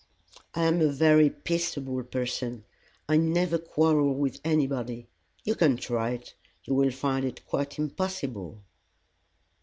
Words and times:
"I 0.55 0.63
am 0.63 0.81
a 0.81 0.87
very 0.87 1.29
peaceable 1.29 2.01
person. 2.01 2.63
I 3.07 3.17
never 3.17 3.59
quarrel 3.59 4.15
with 4.15 4.41
anybody. 4.43 5.05
You 5.43 5.53
can 5.53 5.77
try 5.77 6.09
it. 6.13 6.33
You 6.63 6.73
will 6.73 6.89
find 6.89 7.23
it 7.23 7.45
quite 7.45 7.77
impossible." 7.77 8.63